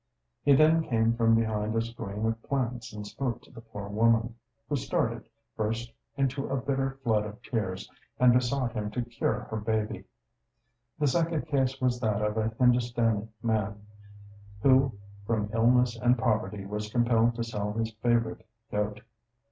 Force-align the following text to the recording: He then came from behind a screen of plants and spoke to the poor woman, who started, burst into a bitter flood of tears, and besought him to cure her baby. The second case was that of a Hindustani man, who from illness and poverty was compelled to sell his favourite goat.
He 0.41 0.55
then 0.55 0.81
came 0.81 1.15
from 1.15 1.35
behind 1.35 1.75
a 1.75 1.81
screen 1.83 2.25
of 2.25 2.41
plants 2.41 2.91
and 2.91 3.05
spoke 3.05 3.43
to 3.43 3.51
the 3.51 3.61
poor 3.61 3.87
woman, 3.87 4.33
who 4.67 4.75
started, 4.75 5.29
burst 5.55 5.93
into 6.17 6.47
a 6.47 6.57
bitter 6.59 6.97
flood 7.03 7.23
of 7.23 7.39
tears, 7.43 7.87
and 8.19 8.33
besought 8.33 8.73
him 8.73 8.89
to 8.89 9.03
cure 9.03 9.41
her 9.51 9.57
baby. 9.57 10.05
The 10.97 11.05
second 11.05 11.45
case 11.45 11.79
was 11.79 11.99
that 11.99 12.23
of 12.23 12.35
a 12.35 12.47
Hindustani 12.57 13.27
man, 13.43 13.85
who 14.63 14.97
from 15.27 15.51
illness 15.53 15.95
and 16.01 16.17
poverty 16.17 16.65
was 16.65 16.89
compelled 16.89 17.35
to 17.35 17.43
sell 17.43 17.73
his 17.73 17.91
favourite 18.01 18.41
goat. 18.71 19.01